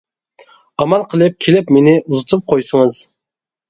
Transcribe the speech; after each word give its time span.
ئامال 0.85 1.05
قىلىپ 1.13 1.39
كېلىپ 1.47 1.71
مېنى 1.79 1.97
ئۇزىتىپ 2.01 2.47
قويسىڭىز. 2.53 3.09